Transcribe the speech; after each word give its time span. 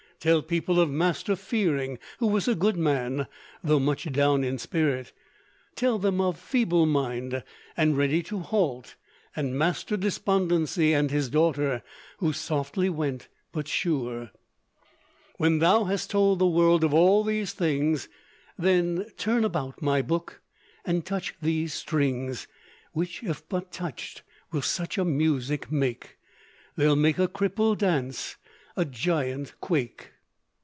Tell 0.21 0.43
people 0.43 0.79
of 0.79 0.87
Master 0.87 1.35
Fearing, 1.35 1.97
who 2.19 2.27
was 2.27 2.47
a 2.47 2.53
good 2.53 2.77
man, 2.77 3.25
though 3.63 3.79
much 3.79 4.11
down 4.11 4.43
in 4.43 4.59
spirit. 4.59 5.13
Tell 5.73 5.97
them 5.97 6.21
of 6.21 6.37
Feeble 6.37 6.85
mind, 6.85 7.43
and 7.75 7.97
Ready 7.97 8.21
to 8.25 8.37
halt, 8.37 8.93
and 9.35 9.57
Master 9.57 9.97
Despondency 9.97 10.93
and 10.93 11.09
his 11.09 11.27
daughter, 11.27 11.81
who 12.19 12.33
'softly 12.33 12.87
went 12.87 13.29
but 13.51 13.67
sure.' 13.67 14.29
"When 15.37 15.57
thou 15.57 15.85
hast 15.85 16.11
told 16.11 16.37
the 16.37 16.45
world 16.45 16.83
of 16.83 16.93
all 16.93 17.23
these 17.23 17.53
things, 17.53 18.07
Then 18.59 19.07
turn 19.17 19.43
about, 19.43 19.81
my 19.81 20.03
Book, 20.03 20.39
and 20.85 21.03
touch 21.03 21.33
these 21.41 21.73
strings, 21.73 22.45
Which, 22.93 23.23
if 23.23 23.49
but 23.49 23.71
touched, 23.71 24.21
will 24.51 24.61
such 24.61 24.99
a 24.99 25.03
music 25.03 25.71
make, 25.71 26.19
They'll 26.75 26.95
make 26.95 27.17
a 27.17 27.27
cripple 27.27 27.75
dance, 27.75 28.35
a 28.77 28.85
giant 28.85 29.53
quake." 29.59 30.11